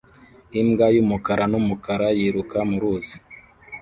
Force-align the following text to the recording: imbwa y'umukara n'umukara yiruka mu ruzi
imbwa 0.59 0.87
y'umukara 0.95 1.43
n'umukara 1.51 2.07
yiruka 2.17 2.57
mu 2.69 2.77
ruzi 2.81 3.15